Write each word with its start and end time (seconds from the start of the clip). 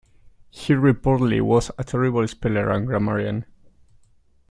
He 0.49 0.73
reportedly 0.73 1.43
was 1.43 1.69
a 1.77 1.83
terrible 1.83 2.27
speller 2.27 2.71
and 2.71 2.87
grammarian. 2.87 3.45